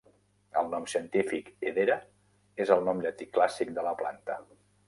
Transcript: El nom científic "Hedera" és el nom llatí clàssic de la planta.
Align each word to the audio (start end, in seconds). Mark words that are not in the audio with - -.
El 0.61 0.71
nom 0.71 0.87
científic 0.93 1.51
"Hedera" 1.67 1.99
és 2.65 2.75
el 2.77 2.83
nom 2.91 3.05
llatí 3.07 3.31
clàssic 3.37 3.75
de 3.79 3.89
la 3.91 3.97
planta. 4.01 4.43